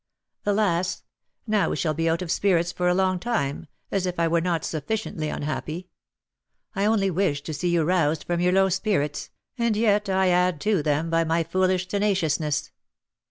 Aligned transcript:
"Alas! 0.47 1.03
now 1.45 1.69
we 1.69 1.75
shall 1.75 1.93
be 1.93 2.09
out 2.09 2.23
of 2.23 2.31
spirits 2.31 2.71
for 2.71 2.87
a 2.87 2.93
long 2.95 3.19
time, 3.19 3.67
as 3.91 4.07
if 4.07 4.19
I 4.19 4.27
were 4.27 4.41
not 4.41 4.65
sufficiently 4.65 5.29
unhappy! 5.29 5.89
I 6.75 6.85
only 6.85 7.11
wished 7.11 7.45
to 7.45 7.53
see 7.53 7.69
you 7.69 7.83
roused 7.83 8.23
from 8.23 8.39
your 8.41 8.53
low 8.53 8.69
spirits, 8.69 9.29
and 9.59 9.77
yet 9.77 10.09
I 10.09 10.29
add 10.29 10.59
to 10.61 10.81
them 10.81 11.11
by 11.11 11.23
my 11.23 11.43
foolish 11.43 11.87
tenaciousness. 11.87 12.71